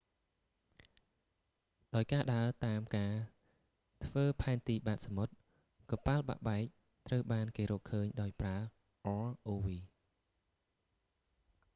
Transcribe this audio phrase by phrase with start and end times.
[1.95, 3.15] ដោយការដើរតាមការ
[4.05, 5.33] ធ្វើផែនទីបាតសមុទ្រ
[5.91, 6.65] កប៉ាល់បាក់បែក
[7.07, 8.57] ត្រូវបានគេរកឃើញដោយប្រើ
[9.17, 9.67] rov